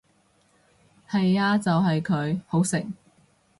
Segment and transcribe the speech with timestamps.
[1.07, 2.87] 係呀就係佢，好食！